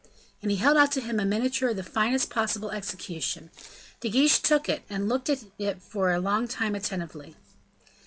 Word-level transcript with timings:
And 0.41 0.49
he 0.49 0.57
held 0.57 0.77
out 0.77 0.91
to 0.93 1.01
him 1.01 1.19
a 1.19 1.25
miniature 1.25 1.69
of 1.69 1.75
the 1.75 1.83
finest 1.83 2.31
possible 2.31 2.71
execution. 2.71 3.51
De 3.99 4.09
Guiche 4.09 4.39
took 4.39 4.67
it, 4.67 4.81
and 4.89 5.07
looked 5.07 5.29
at 5.29 5.43
it 5.59 5.79
for 5.83 6.11
a 6.11 6.19
long 6.19 6.47
time 6.47 6.73
attentively. 6.73 7.35